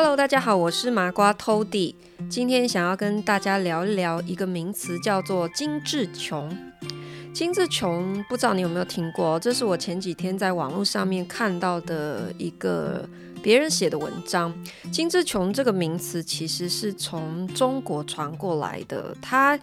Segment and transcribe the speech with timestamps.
[0.00, 1.92] Hello，大家好，我是麻瓜 Tody。
[2.30, 6.56] 今天想要跟大家聊一聊一个名词，叫做“精致穷”。
[7.34, 9.40] 精致穷，不知道你有没有听过？
[9.40, 13.08] 这是我前几天在网络上面看到的一个
[13.42, 14.54] 别人写的文章。
[14.92, 19.58] “精致穷”这个名词其实是从中国传过来的，它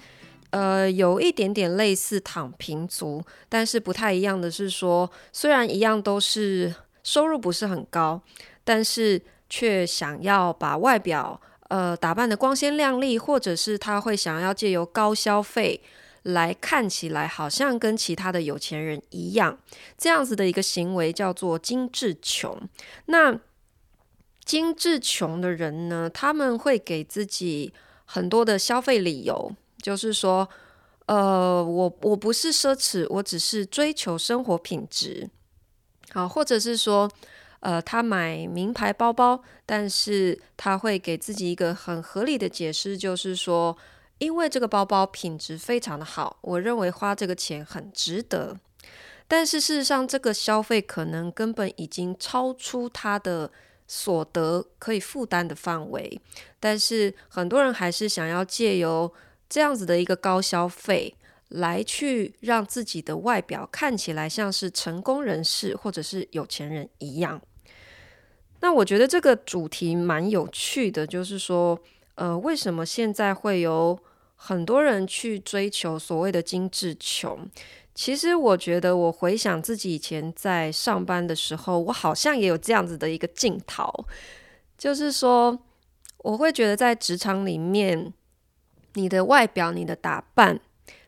[0.49, 8.21] 呃有一点点类似“躺平族”，但是不太一样的是说，虽然一样都是收入不是很高，
[8.65, 15.81] 但是却想要把外表呃打扮得光鲜亮丽，或者是他会想要借由高消费
[16.23, 19.57] 来看起来好像跟其他的有钱人一样，
[19.97, 22.59] 这样子的一个行为叫做精致穷。
[23.05, 23.39] 那
[24.43, 27.71] 精致穷的人呢，他们会给自己
[28.05, 30.49] 很多的消费理由，就是说，
[31.05, 35.29] 呃，我我不是奢侈，我只是追求生活品质，
[36.11, 37.09] 好，或者是说。
[37.65, 43.75] 呃，他买名牌包包，但是他会给自己一个很合理的解释，就是说，
[44.19, 48.55] 因为这个包包品质非常的好，我认为花这个钱很值得。
[49.27, 53.49] 但是事实上，这个消费可能根本已经超出他的
[53.87, 56.21] 所得可以负担的范围。
[56.59, 59.11] 但是很多人还是想要借由
[59.49, 61.15] 这样子的一个高消费。
[61.49, 67.39] 来去让自己的外表看起来像是成功人士或者是有钱人一样。
[68.65, 71.79] 那我觉得这个主题蛮有趣的，就是说，
[72.15, 73.95] 呃，为什么现在会有
[74.35, 77.47] 很多人去追求所谓的精致穷？
[77.93, 83.87] 其实我觉得，我回想自己以前在上班的时候，我好像也有这样子的一个镜头，
[84.75, 85.59] 就是说，
[86.23, 88.11] 我会觉得在职场里面，
[88.95, 90.59] 你的外表、你的打扮。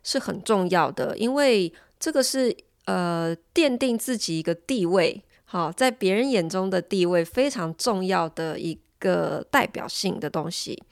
[0.04, 2.56] 是很重要的，因为这个是
[2.86, 10.84] 呃奠定自己一个地位，好，在别人眼中的地位非常重要的一个代表性的东西。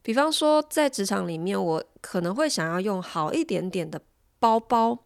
[0.00, 4.00] 比方说，在职场里面，我可能会想要用好一点点的
[4.38, 4.96] 包包，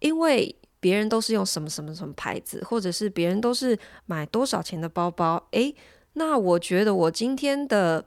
[0.00, 5.74] 因为别人都是用什么什么什么牌子，或者是别人都是买多少钱的包包，诶，
[6.12, 8.04] 那我觉得我今天的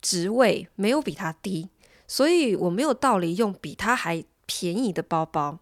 [0.00, 1.68] 职位没有比他低。
[2.08, 5.60] 所以我没有道理用比他还便宜的包包。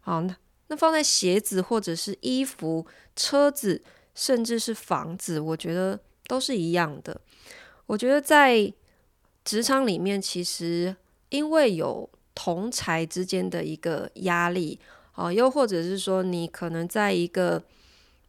[0.00, 0.34] 好，那
[0.68, 3.82] 那放在鞋子或者是衣服、车子，
[4.14, 7.20] 甚至是房子，我觉得都是一样的。
[7.86, 8.72] 我觉得在
[9.44, 10.96] 职场里面，其实
[11.28, 14.78] 因为有同侪之间的一个压力，
[15.12, 17.62] 啊，又或者是说你可能在一个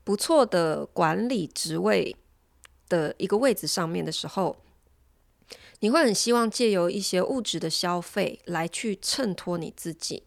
[0.03, 2.16] 不错的管理职位
[2.90, 4.57] 的一个位置上面的时候。
[5.81, 10.24] 你会很希望借由一些物质的消费来去衬托你自己。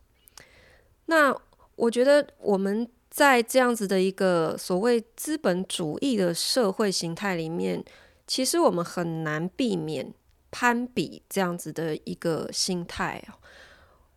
[1.07, 1.35] 那
[1.78, 7.84] 我觉得我们在这样子的一个所谓资本主义的社会形态里面，
[8.27, 10.12] 其实我们很难避免
[10.50, 13.22] 攀比这样子的一个心态。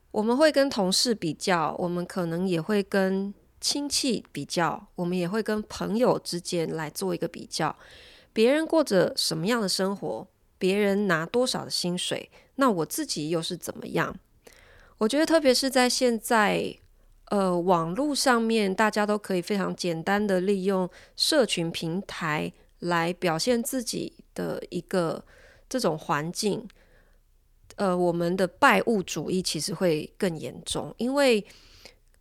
[0.09, 7.73] 我们会跟同事比较，我们可能也会跟亲戚比较，我们也会跟朋友之间来做一个比较。
[8.33, 10.27] 别人过着什么样的生活？
[10.57, 14.15] 别人拿多少的薪水，那我自己又是怎么样？
[14.97, 16.75] 我觉得，特别是在现在，
[17.31, 25.23] 呃，网络上面，大家都可以非常简单的利用社群平台来表现自己的一个
[25.69, 26.67] 这种环境，
[27.77, 31.43] 呃，我们的拜物主义其实会更严重，因为。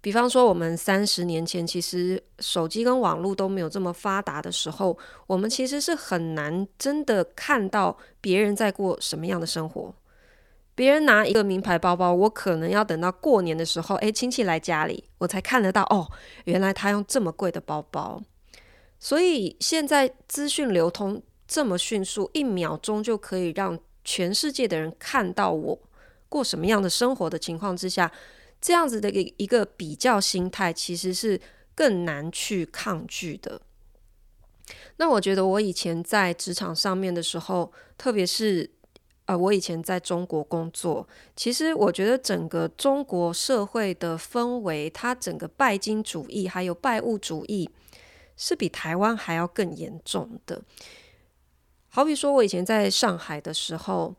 [0.03, 4.97] 比方说，我们三十年前其实手机跟网络都没有这么发达的时候，
[5.27, 9.95] 我们其实是很难真的看到别人在过什么样的生活。
[10.81, 16.11] 别人拿一个名牌包包，我可能要等到过年的时候，诶，亲戚来家里，我才看得到哦，
[16.45, 18.23] 原来他用这么贵的包包。
[18.99, 25.79] 所以现在资讯流通这么迅速，一秒钟就可以让全世界的人看到我
[26.31, 28.11] 过什么样的生活的情况之下。
[28.59, 31.39] 这样子的一一个比较心态，其实是
[31.75, 33.61] 更难去抗拒的。
[34.97, 38.71] 那我觉得我以前在职场上面的时候，特别是
[39.31, 41.07] 呃，我以前在中国工作，
[41.37, 47.71] 其实我觉得整个中国社会的氛围，它整个拜金主义还有拜物主义，
[48.37, 50.61] 是比台湾还要更严重的。
[51.91, 54.13] 好比说，我以前在上海的时候，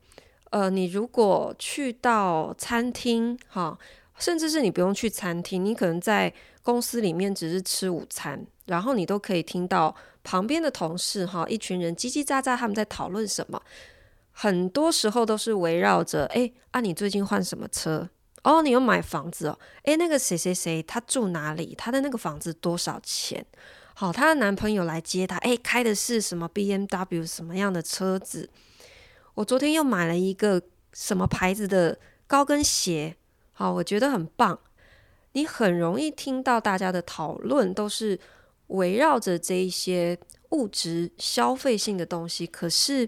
[0.52, 3.78] 呃，你如果去到餐厅，哈。
[4.18, 6.32] 甚至是你不用去餐厅，你可能在
[6.62, 13.60] 公司里面只是吃午餐，然后你都可以听到旁边的同事哈，一群人叽叽喳喳，他们在讨论什么。
[14.42, 18.10] 很多时候都是围绕着，诶，啊，你最近换什么车？
[18.42, 19.60] 哦，你又买房子哦？
[19.84, 21.76] 诶，那个谁谁谁他住哪里？
[21.78, 23.46] 他的那个房子多少钱？
[23.94, 28.50] 好，她的男朋友来接她，诶，开的是什么 BMW 什么样的车子？
[29.36, 30.60] 我昨天又买了一个
[30.92, 33.16] 什么牌子的高跟鞋，
[33.52, 34.60] 好，我觉得很棒。
[35.34, 38.20] 你很容易听到大家的讨论都是
[38.68, 40.18] 围绕着这一些
[40.50, 43.08] 物质消费性的东西，可是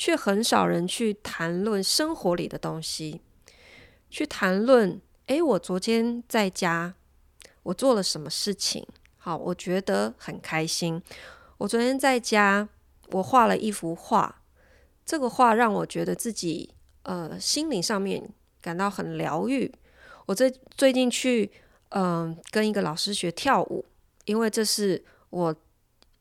[0.00, 3.20] 却很少人去谈论生活里的东西，
[4.08, 6.94] 去谈论，诶，我昨天在家，
[7.64, 8.82] 我做了什么事情？
[9.18, 11.02] 好，我觉得很开心。
[11.58, 12.66] 我昨天在家，
[13.10, 14.40] 我画了一幅画。
[15.04, 18.26] 这个画让我觉得自己呃心灵上面
[18.62, 19.70] 感到很疗愈。
[20.24, 21.52] 我最最近去
[21.90, 23.84] 嗯、跟一个老师学跳舞，
[24.24, 25.54] 因为这是我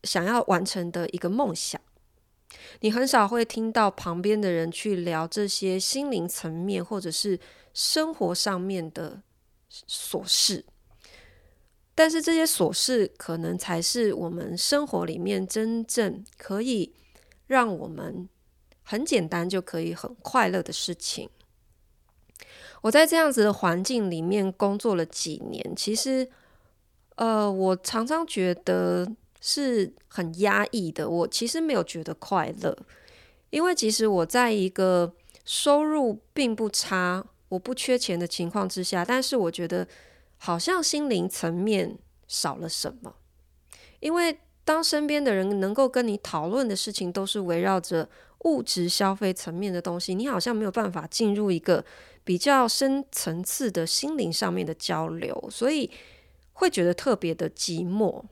[0.03, 1.79] 想要完成的一个梦想。
[2.81, 7.39] 你很少会听到旁边的人去聊这些心灵层面或者是
[7.73, 9.21] 生活上面的
[9.87, 10.65] 琐事，
[11.95, 16.93] 但是这些琐事可能才是我们生活里面真正可以
[17.47, 18.27] 让我们。
[18.81, 21.29] 很简单就可以很快乐的事情。
[22.81, 26.27] 我在这样子的环境里面工作了几年，其实，
[27.13, 29.07] 呃，我常常觉得
[29.39, 31.09] 是很压抑的。
[31.09, 32.77] 我其实没有觉得快乐，
[33.49, 35.13] 因为其实我在一个
[35.45, 39.87] 收入并不差、我不缺钱的情况之下，但是我觉得
[40.37, 41.97] 好像心灵层面
[42.27, 43.15] 少了什么。
[43.99, 48.09] 因为当身边的人能够跟你讨论的事情都是围绕着。
[48.45, 51.83] 物质消费层面的东西，你好像没有办法进入一个
[52.23, 55.91] 比较深层次的心灵上面的交流，所以
[56.53, 58.23] 会觉得特别的寂寞。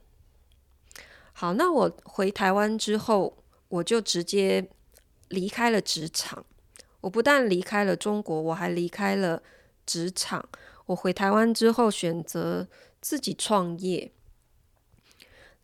[1.40, 4.68] 好，那我回台湾之后，我就直接
[5.28, 6.44] 离开了职场。
[7.02, 9.40] 我不但离开了中国，我还离开了
[9.86, 10.48] 职场。
[10.86, 12.66] 我回台湾之后，选择
[13.00, 14.10] 自己创业。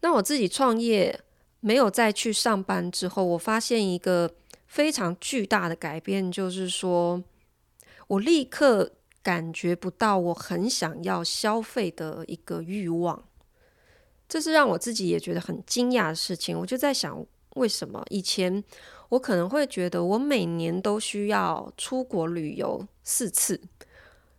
[0.02, 1.20] 那我自己创业。
[1.58, 4.30] 没有再去上班之后，我发现一个
[4.66, 7.24] 非常巨大的改变，就是说
[8.06, 8.92] 我立刻
[9.22, 13.24] 感觉不到我很想要消费的一个欲望，
[14.34, 16.58] 这是让我自己也觉得很惊讶的事情。
[16.58, 18.64] 我就在想，为什么以前
[19.10, 23.60] 我可能会觉得我每年都需要出国旅游四次，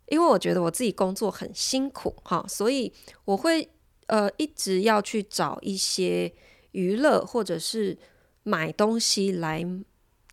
[0.07, 2.91] 因为我觉得我自己工作很辛苦哈，所以
[3.23, 3.69] 我会
[4.07, 6.33] 呃一直要去找一些。
[6.71, 7.97] 娱乐或者是
[8.43, 9.65] 买东西来，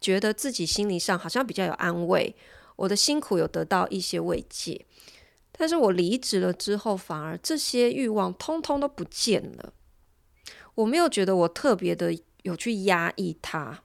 [0.01, 2.35] 觉得自己心理上好像比较有安慰，
[2.75, 4.85] 我的辛苦有得到一些慰藉。
[5.63, 9.73] 但是我离职了之后，反而这些欲望通通都不见了。
[10.75, 12.13] 我没有觉得我特别的
[12.43, 13.85] 有去压抑它，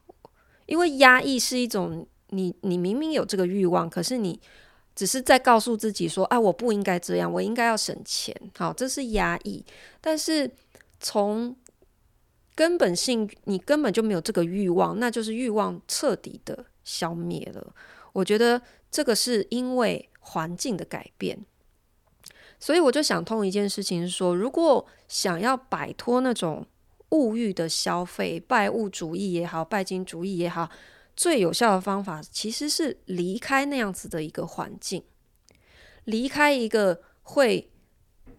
[0.66, 4.42] 因为压抑是一种你你明明有这个欲望，可是你
[4.96, 9.64] 只是在告诉自己说：“啊，我不应该这样，我应该要省钱。”好，这是压抑。
[10.02, 10.50] 但是
[11.00, 11.56] 从
[12.56, 17.76] 根本性，你根本就没有这个欲望，那就是欲望彻底的消灭了。
[18.14, 18.60] 我觉得
[18.90, 21.46] 这个是因为环境的改变，
[22.60, 26.66] 所以我就想通一件事情是说，如果想要摆脱那种
[27.10, 30.70] 物欲的消费，拜物主义也好，拜金主义也好，
[31.16, 35.04] 最有效的方法其实是离开那样子的一个环境，
[36.06, 37.70] 离开一个会。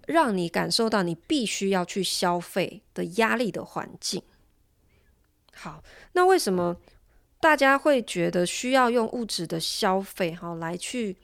[0.07, 4.23] 让你感受到你必须要去消费的压力的环境。
[5.55, 6.75] 好，那为什么
[7.41, 11.15] 大家会觉得需要用物质的消费好来去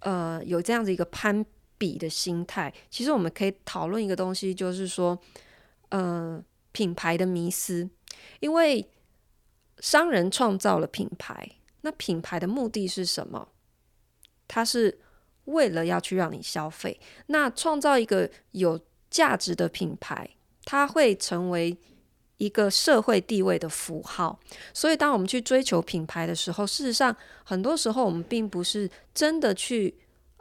[0.00, 1.42] 呃有这样子一个攀
[1.78, 2.70] 比的心态？
[2.90, 5.18] 其实我们可以讨论一个东西，就是说
[5.88, 7.88] 呃品牌的迷思，
[8.40, 8.86] 因为
[9.78, 11.48] 商人创造了品牌，
[11.80, 13.48] 那品牌的目的是什么？
[14.46, 14.98] 它是。
[15.48, 20.28] 为了要去让你消费，那创造一个有价值的品牌，
[20.66, 21.74] 它会成为
[22.36, 24.38] 一个社会地位的符号。
[24.74, 29.96] 所以，当我们去追求品牌的时候，事实上，很多时候我们并不是真的去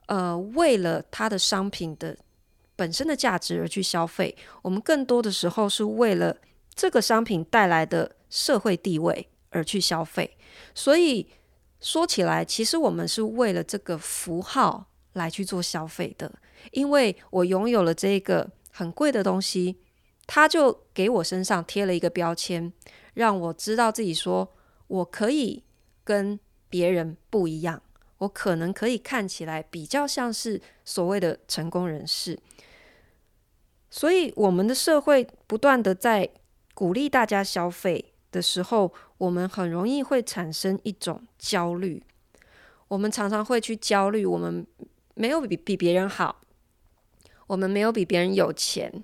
[0.07, 2.17] 呃为了它的商品的
[2.75, 6.35] 本身的价值而去消费，我们更多的时候是为了
[6.75, 10.35] 这个商品带来的社会地位而去消费。
[10.75, 11.27] 所以
[11.79, 14.87] 说起来，其实我们是为了这个符号。
[15.13, 16.31] 来去做消费的，
[16.69, 19.79] 因为我拥有了这个很贵的东西，
[20.27, 22.71] 他就给我身上贴了一个标签，
[23.15, 24.47] 让我知道自己说
[24.85, 25.63] 我可以
[26.03, 27.81] 跟别人不一样，
[28.19, 32.39] 我可能可以看起来比较像是所谓的成功人士。
[33.89, 36.29] 所以，我们的社会不断的在
[36.73, 42.03] 鼓励大家消费的时候，我们很容易会产生一种焦虑，
[42.89, 44.65] 我们常常会去焦虑我们。
[45.19, 46.43] 没有比比别人好，
[47.47, 49.03] 我们没有比别人有钱，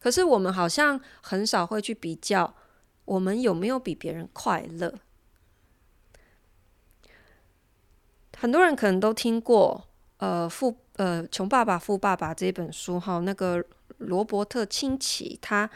[0.00, 2.56] 可是我们好像很少会去比较，
[3.04, 4.92] 我们有没有比别人快乐？
[8.40, 13.62] 很多人可能都听过，呃，富呃，穷爸爸富爸爸这本书哈，那个
[13.98, 15.68] 罗伯特清崎他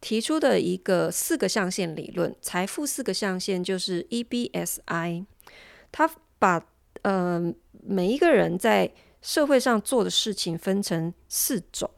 [0.00, 5.26] 提出的一个四个象限理论，财富四个象限就是 EBSI，
[5.92, 6.66] 他把
[7.02, 11.90] 呃每一个人在社会上做的事情分成四种。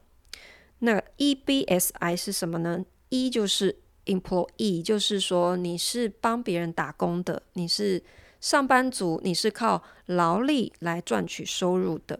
[0.79, 8.03] 那 EBSI 是什么呢？E 就是 employee，就是说你是帮别人打工的，你是。
[8.41, 12.19] 上班族，你是靠劳力来赚取收入的。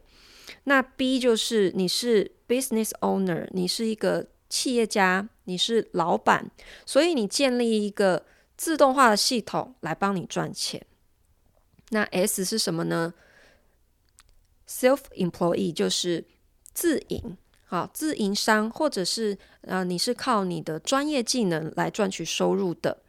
[0.65, 6.51] 那 B 就是你是 business owner，你是一个企业家，你是老板，
[6.85, 8.25] 所以你建立一个
[8.57, 10.85] 自动化的系统来帮你赚钱。
[11.89, 13.13] 那 S 是什么呢
[14.67, 16.25] ？self-employee 就是
[16.73, 23.01] 自营，好，自营商，或者是呃，你是靠你的专业技能来赚取收入的，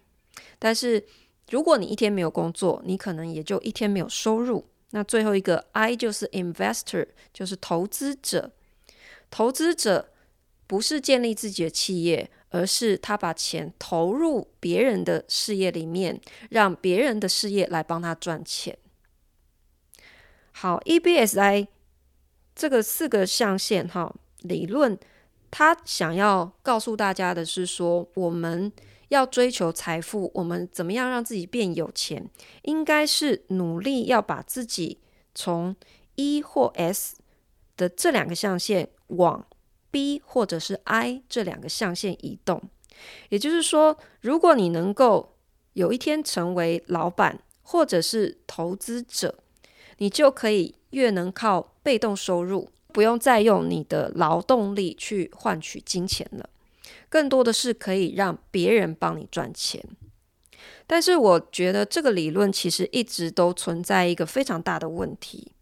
[0.59, 1.05] 但是。
[1.51, 4.65] 如果你一天没有工作，你可能也就一天没有收入。
[4.91, 8.53] 那最后一个 I 就是 investor，就是投资者。
[9.31, 10.11] 投资者
[10.67, 18.79] 不是建立自己的企业，而是他把钱投入别人的事业里面，让别人的事业来帮他赚钱。
[20.53, 21.67] 好，EBSI
[22.55, 24.99] 这个四个象限哈理论，
[25.51, 28.73] 他想要告诉大家的是说，我们。
[29.11, 32.29] 要追求财富，我们怎么样让自己变有钱？
[32.63, 34.99] 应该是努力要把自己
[35.35, 35.75] 从
[36.15, 37.17] E 或 S
[37.77, 39.45] 的这两个象限往
[39.91, 42.63] B 或者是 I 这两个象限移动。
[43.31, 45.35] 也就是说，如果你能够
[45.73, 49.39] 有一天成为老板或者是投资者，
[49.99, 56.49] 你就可以越能靠被动收入，不用再用你的劳动力去换取金钱了。
[57.11, 59.85] 更多的是可以让别人帮你赚钱，
[60.87, 65.53] 但是我觉得这个理论其实一直都存在一个非常大的问题，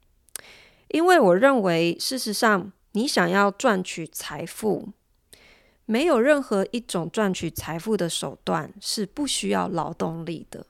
[0.89, 4.91] 因为我认为事实上，你想要赚取财富，
[5.87, 10.67] 没有任何一种赚取财富的手段是不需要劳动力的，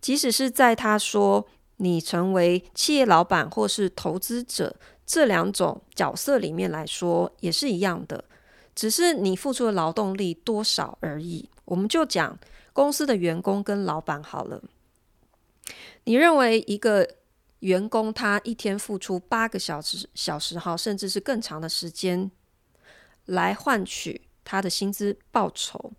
[0.00, 8.24] 即使是在他说你成为企业老板或是投资者这两种角色里面来说，也是一样的。
[8.78, 11.50] 只是你付出的劳动力多少而已。
[11.64, 12.38] 我们就讲
[12.72, 14.62] 公司的员工跟老板好了。
[16.04, 17.16] 你认为一个
[17.58, 22.30] 员工他一天付出八个小时、小时哈，甚至是更长的时间
[23.24, 25.90] 来换取他的薪资报酬，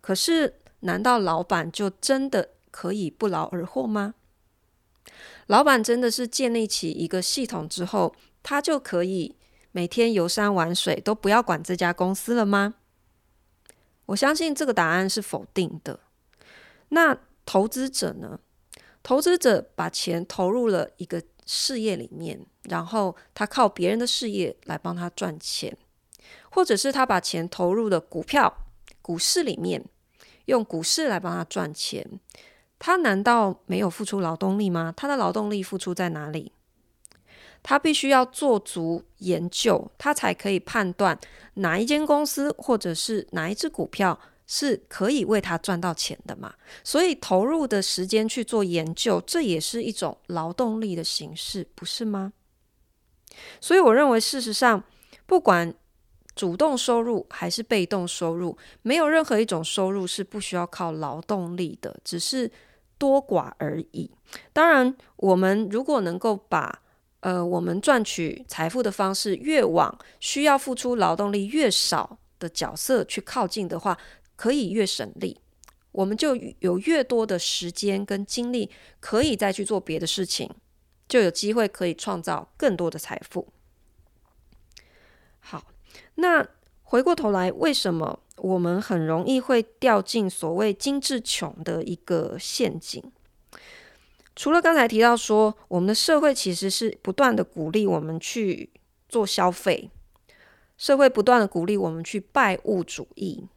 [0.00, 4.14] 可是难道老板就真的可以不劳而获吗？
[5.48, 9.36] 老板真的是建立起一个系统之后，他就可以。
[9.76, 12.76] 每天游山玩水都不要管这家公司了吗？
[14.06, 16.00] 我相信这个答案是否定的。
[16.88, 18.40] 那投资者呢？
[19.02, 25.76] 投资者把钱投入了一个事业里面，然后他靠别人的事业来帮他赚钱，
[26.48, 28.56] 或者是他把钱投入了股票、
[29.02, 29.84] 股市里面，
[30.46, 32.18] 用股市来帮他赚钱。
[32.78, 34.94] 他难道没有付出劳动力吗？
[34.96, 36.52] 他的劳动力付出在哪里？
[37.68, 41.18] 他必须要做足研究，他才可以判断
[41.54, 46.54] 哪一间公司或者是哪一只股票是可以为他赚到钱的嘛。
[46.84, 52.32] 所以投入的时间去做研究，这也是一种劳动力的形式，不是吗？
[53.60, 54.84] 所以我认为，事实上，
[55.26, 55.74] 不管
[56.36, 62.48] 主动收入还是被动收入，没有任何一种收入是不需要靠劳动力的，只是
[62.96, 64.08] 多寡而已。
[64.52, 66.82] 当然，我们如果能够把
[67.26, 73.98] 呃，我们赚取财富的方式越往需要付出劳动力越少的角色去靠近的话，
[74.36, 75.40] 可以越省力，
[75.90, 80.48] 我们就有越多的时间跟精力可以再去做别的事情，
[81.08, 83.48] 就有机会可以创造更多的财富。
[85.40, 85.64] 好，
[86.14, 86.46] 那
[86.84, 93.02] 回过头来，为什么我们很容易会掉进所谓精致穷的一个陷阱？
[94.36, 98.68] 除了刚才提到说，我们的社会其实是不断的鼓励我们去
[99.08, 99.90] 做消费，
[100.76, 103.48] 社会不断的鼓励我们去拜物主义。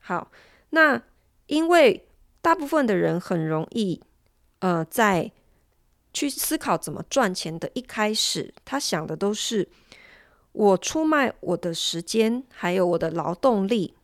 [0.00, 0.30] 好，
[0.70, 1.02] 那
[1.48, 2.08] 因为
[2.40, 4.02] 大部分的人很容易，
[4.60, 5.30] 呃，在
[6.14, 9.68] 去思考怎么赚钱的一开始，他想的都是
[10.52, 13.94] 我出卖我的时间，还有我的劳动力，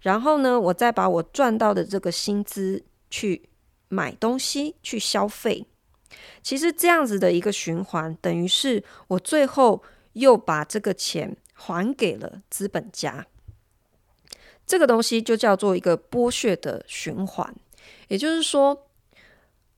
[0.00, 3.47] 然后呢，我再把我赚到的这个薪资去。
[3.88, 5.66] 买东西去消费，
[6.42, 13.26] 其实这样子的一个循环，等于是我最后又把这个钱还给了资本家。
[14.66, 17.54] 这个东西就叫做一个剥削的循环。
[18.08, 18.86] 也就是说，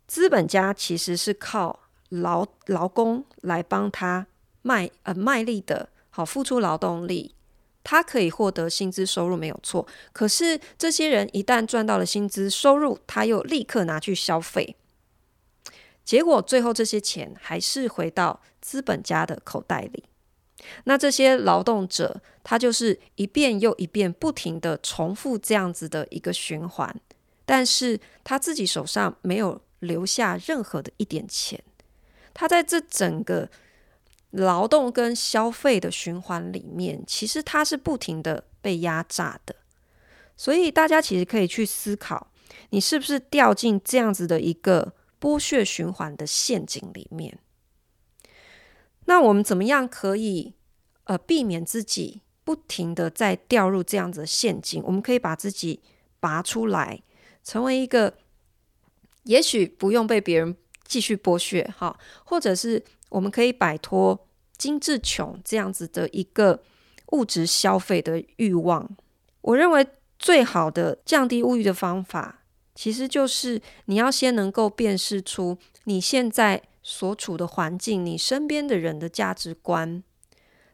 [0.07, 4.27] 资本家其实是靠劳劳工来帮他
[4.63, 7.35] 卖呃卖力的，好付出劳动力，
[7.83, 9.87] 他可以获得薪资收入没有错。
[10.13, 14.77] 可是这些人一旦赚到了薪资收入，他又立刻拿去消费，
[16.05, 20.05] 结果最后这些钱还是回到资本家的口袋里。
[20.85, 26.95] 那这些劳动者，他就是一遍又一遍不停地重复这样子的一个循环，
[27.47, 31.63] 但是他自己手上没有留下任何的一点钱，
[32.35, 33.49] 他在这整个
[34.31, 39.57] 劳动跟消费的循环里面，其实它是不停的被压榨的。
[40.37, 42.29] 所以大家其实可以去思考，
[42.71, 47.39] 你是不是掉进这样子的一个剥削循环的陷阱里面？
[49.07, 50.55] 那我们怎么样可以
[51.05, 54.83] 呃避免自己不停的在掉入这样子的陷阱？
[54.87, 55.83] 我们可以把自己
[56.21, 57.03] 拔出来，
[57.43, 58.17] 成为一个
[59.25, 64.27] 也许不用被别人继续剥削哈，或者是我们可以摆脱
[64.57, 66.63] 精致穷这样子的一个
[67.13, 68.91] 物质消费的欲望。
[69.43, 69.87] 我认为
[70.19, 76.63] 最好的降低物欲的方法，其实就是你要先能够辨识出你现在。
[76.83, 80.03] 所处的环境，你身边的人的价值观，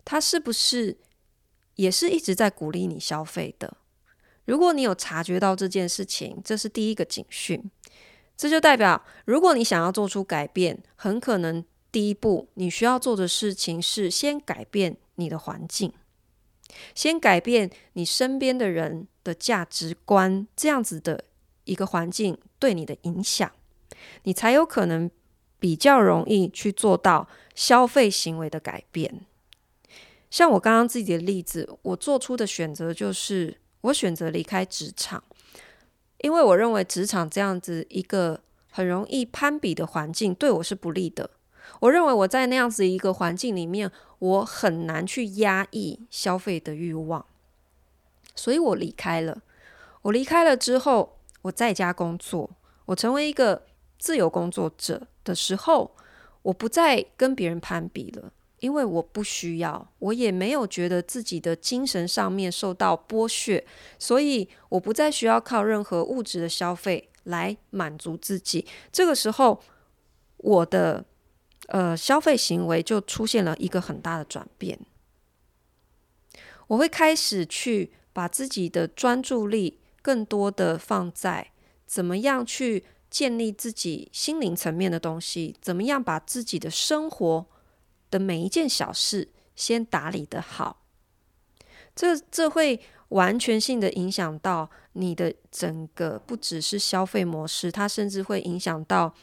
[0.04, 0.98] 他是不是
[1.74, 3.76] 也是一直在鼓励你消费的？
[4.44, 7.60] 如果你有察觉到这件事情，这是第一个警讯。
[8.36, 15.92] 这就代表，如果你想要做出改变，很可能第一步你需要做的事情是先改变你的环境，
[16.94, 21.24] 先改变你身边的人的价值观，这样子的
[21.64, 23.50] 一个环境对你的影响，
[24.24, 25.10] 你才有可能。
[25.58, 29.22] 比较容易去做到消费行为的改变。
[30.30, 35.24] 像我刚刚自己的例子，我做出的选择就是我选择离开职场，
[36.18, 41.30] 因为我认为职场这样子一个很容易攀比的环境对我是不利的。
[41.80, 47.24] 我认为我在那样子一个环境里面，我很难去压抑消费的欲望，
[48.34, 49.42] 所以我离开了。
[50.02, 52.50] 我离开了之后，我在家工作，
[52.86, 53.62] 我成为一个
[53.98, 55.94] 自由工作者的时候，
[56.42, 63.66] 我不再跟别人攀比了，因为我不需要，我也没有觉得自己的精神上面受到剥削，
[63.98, 68.64] 所以我不再需要靠任何物质的消费来满足自己。
[68.92, 69.60] 这个时候，
[70.36, 71.04] 我的
[71.66, 74.78] 呃消费行为就出现了一个很大的转变，
[76.68, 81.52] 我会开始去把自己的专注力更多的放在
[81.86, 82.84] 怎么样去。
[83.08, 87.46] 建立自己心灵层面的东西，怎么样把自己的生活
[88.10, 90.82] 的每一件小事先打理得好？
[91.94, 99.14] 这这会完全性的影响到你的整个，不只是消费模式，它甚至会影响到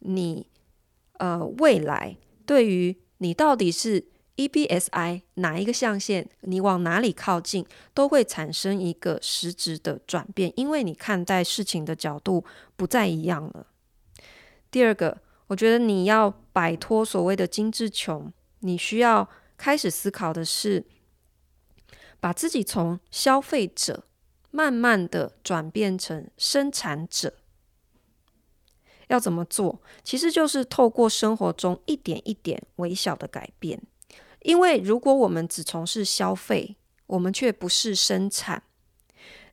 [0.00, 0.46] 你
[1.22, 4.10] 呃未来对于你到底是。
[4.34, 12.42] EBSI 哪一个象限，你往哪里靠近，都会产生一个实质的转变，因为你看待事情的角度
[12.74, 13.66] 不再一样了。
[14.70, 20.86] 第二个，我觉得你要摆脱所谓的精致穷，你需要开始思考的是，
[22.18, 24.04] 把自己从消费者
[24.50, 27.34] 慢慢的转变成生产者。
[29.08, 29.80] 要怎么做？
[30.02, 33.80] 其实就是透过生活中一点一点微小的改变。
[34.42, 38.62] 因为如果我们只从事消费，我们却不是生产，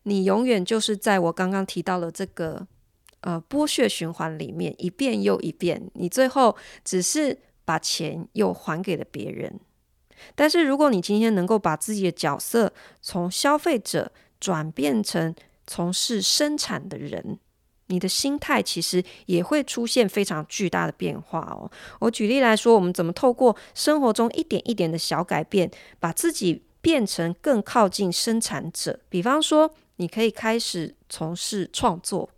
[0.02, 2.66] 你永远就是在我刚刚提到的这个
[3.20, 9.60] 呃剥削循环里面一遍又一遍，你最后只是把钱又还给了别人。
[10.34, 15.34] 但是如果你今天能够把自己的角色从消费者转变成
[15.66, 17.38] 从事生产的人，
[17.90, 21.68] 你的心态其实也会出现非常巨大的变化哦。
[21.98, 29.00] 我举例来说，我们怎么透过生活中一点一点的小改变，把自己变成更靠近生产者？
[29.08, 32.30] 比方说，你可以开始从事创作，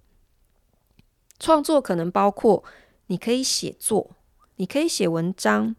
[1.38, 2.64] 创作可能包括
[3.08, 4.16] 你可以写作，
[4.56, 5.76] 你可以写文章，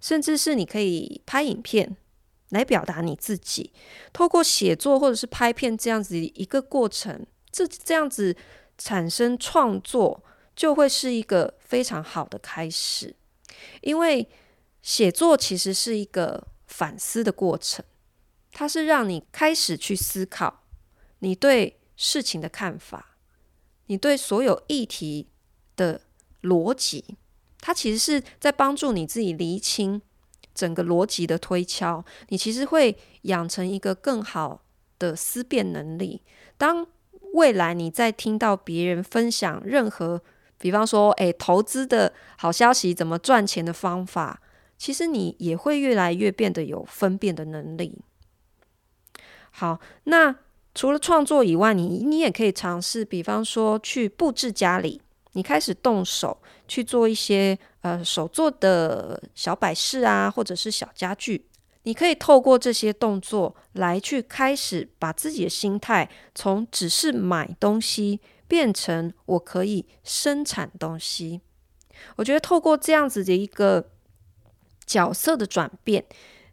[0.00, 1.96] 甚至是你可以拍影片
[2.48, 3.72] 来表达你自己。
[4.12, 8.36] 透过写作或者是拍片这样子一个过程，这这样子。
[8.76, 10.22] 产生创作
[10.56, 13.14] 就会是一个非常好的开始，
[13.80, 14.28] 因为
[14.82, 17.84] 写作其实是一个反思的过程，
[18.52, 20.64] 它是让你开始去思考
[21.20, 23.16] 你对事情的看法，
[23.86, 25.28] 你对所有议题
[25.76, 26.00] 的
[26.42, 27.16] 逻辑，
[27.60, 30.02] 它其实是在帮助你自己厘清
[30.54, 34.62] 整个逻辑的推敲，你其实会养成一个更好
[34.98, 36.22] 的思辨能力。
[36.56, 36.86] 当
[37.34, 40.22] 未来你在听到别人分享任何，
[40.58, 44.40] 比方说，诶，投资的好消息，怎么赚钱的方法，
[44.78, 47.98] 其实你也会越来越变得有分辨的能力。
[49.50, 50.36] 好，那
[50.74, 61.46] 除了创作以外，你你也可以尝试，比方说去布置家里，你开始动手去做一些呃手做的小摆饰啊，或者是小家具。
[61.84, 71.40] 你可以透过这些动作来去开始把自己的心态从只是买东西变成我可以生产东西。
[72.16, 73.90] 我觉得透过这样子的一个
[74.84, 76.04] 角色的转变，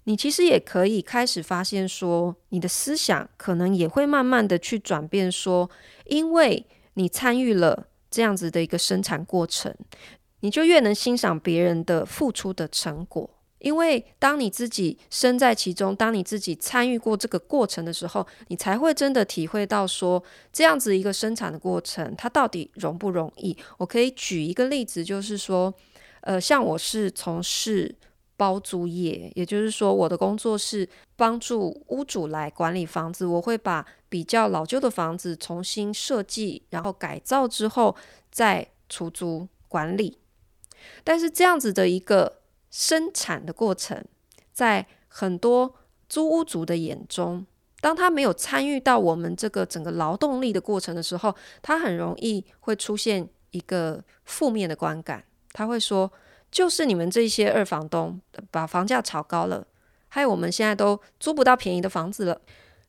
[0.03, 5.31] 你其实也可以开始发现说，你的思想可能也会慢慢的去转变。
[5.31, 5.69] 说，
[6.05, 9.75] 因为你参与了这样子的一个生产过程，
[10.41, 13.29] 你就越能欣赏别人的付出的成果。
[13.61, 20.21] 因为当你自己身在其中，当你自己参与过这个过程的时候，你才会真的体会到说，
[20.51, 23.55] 这样子一个生产的过程，它到底容不容易？
[23.77, 25.73] 我可以举一个例子，就是说，
[26.21, 27.95] 呃，像我是从事
[28.35, 37.95] 包租业，也就是说，我的工作是帮助屋主来管理房子，我会把比较老旧的房子重新设计，然后改造之后
[38.31, 40.17] 再出租管理。
[41.03, 42.40] 但是这样子的一个
[42.71, 44.03] 生产的过程，
[44.51, 45.75] 在很多
[46.09, 47.45] 租屋族的眼中，
[47.81, 55.23] 当他没有参与到我们这个整个劳动力的过程的时候，他很容易会出现一个负面的观感。
[55.53, 56.09] 他会说
[56.49, 59.67] ：“就是你们这些二房东把房价炒高了，
[60.07, 62.39] 还有我们现在都租不到便宜的房子了。”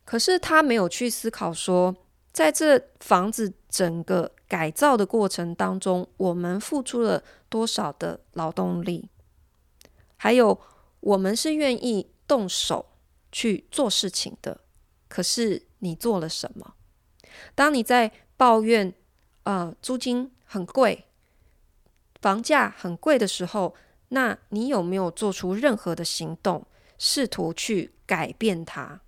[0.05, 1.95] 可是他没有去思考说，
[2.33, 9.09] 在这房子整个改造的过程当中，我们付出了多少的劳动力。
[10.23, 10.57] 还有，
[11.01, 12.87] 我们是愿意动手
[13.33, 14.61] 去做事情的。
[15.09, 16.75] 可是你做了什么？
[17.57, 18.95] 当你在抱怨，
[19.43, 21.07] 呃，租金很贵，
[22.21, 23.75] 房价很贵的时候，
[24.11, 26.65] 那你有没有做出任何的行动，
[26.97, 29.01] 试图去改变它？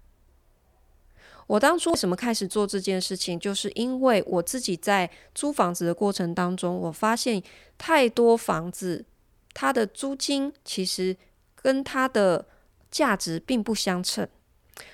[1.46, 7.40] 我当初为什么开始做这件事情，就是因为我自己在租房子的过程当中，我发现
[7.79, 9.05] 太多房子。
[9.54, 11.16] 它的租金其实
[11.54, 12.46] 跟它的
[12.90, 14.28] 价值并不相称，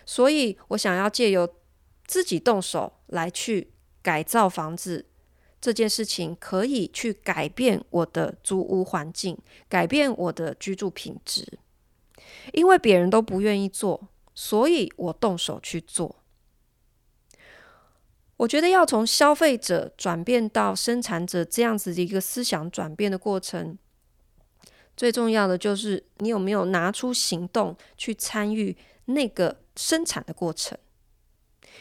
[0.07, 1.53] 所以我想要借由
[2.07, 5.07] 自己动手来去改造房子
[5.61, 9.37] 这件事情，可以去改变我的租屋环境，
[9.69, 11.59] 改变我的居住品质。
[12.53, 16.17] 因为别人都不愿意做，所以我动手去做。
[18.37, 23.77] 我觉得要从消费者转变到生产者这样子的一个思想转变的过程。
[25.01, 30.77] 最重要的就是你有没有拿出行动去参与那个生产的过程，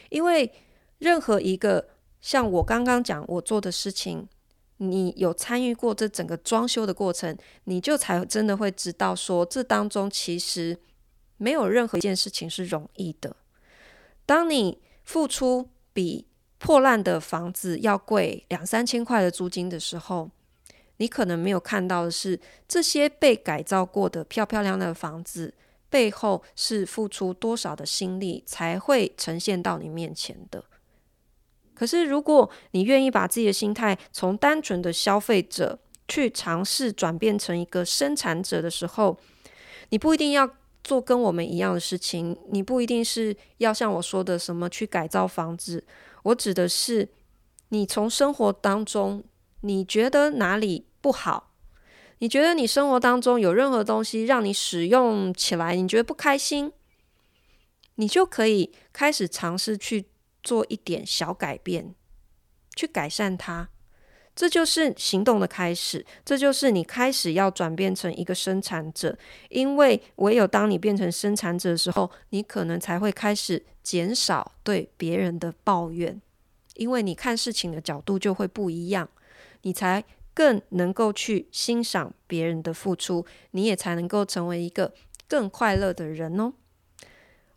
[0.10, 0.50] 因为
[1.00, 1.90] 任何一个
[2.22, 4.26] 像我刚刚讲我做的事情，
[4.78, 10.78] 你有参与过这整个装修的过程，你就才真的会知道说，这当中其实
[11.36, 13.36] 没有任何一件事情是容易的。
[14.26, 16.26] 当你付出比
[16.58, 20.32] 破烂的房子要贵两三千块的租金的时候，
[21.00, 25.54] 你可能没有看到的是，这些被改造过的漂漂亮亮的房子
[25.90, 30.64] 背后是付出多少的心力才会呈现到你面前的。
[31.74, 39.18] 可是，如果你愿意把自己的心态从单纯的消费者去尝试转变成一个生产者的时候，
[39.90, 40.50] 你不一定要
[40.84, 45.86] 做跟我们一样的事情，你不一定是要像我说的什么去改造房子。
[46.24, 47.08] 我指的是，
[47.70, 49.24] 你从生活当中，
[49.62, 51.52] 你觉得哪里不好？
[52.22, 56.74] 你觉得你生活当中有任何东西让你使用起来你觉得不开心，
[57.96, 60.08] 你就可以开始尝试去
[60.44, 61.96] 做一点小改变，
[62.76, 63.70] 去改善它。
[64.36, 69.18] 这就是行动的开始，这就是你开始要转变成一个生产者。
[69.48, 76.22] 因为唯有当你变成生产者的时候，你可能才会开始减少对别人的抱怨，
[76.76, 79.10] 因为你看事情的角度就会不一样，
[79.62, 80.04] 你才。
[80.40, 84.94] 更能够去欣赏别人的付出，你也才能够成为一个
[85.28, 86.54] 更快乐的人哦。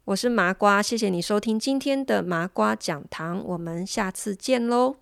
[0.07, 4.97] 我是麻瓜，谢谢你收听今天的麻瓜讲堂，我们下次见喽。